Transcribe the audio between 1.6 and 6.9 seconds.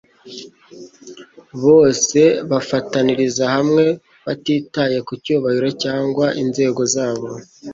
bose bafataniriza hamwe batitaye ku cyubahiro cyangwa inzego